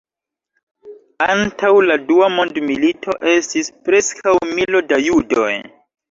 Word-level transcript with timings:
Antaŭ 1.25 1.67
la 1.89 1.97
Dua 2.07 2.29
Mondmilito 2.37 3.15
estis 3.33 3.69
preskaŭ 3.89 4.33
milo 4.55 4.81
da 4.93 4.99
judoj. 5.09 5.51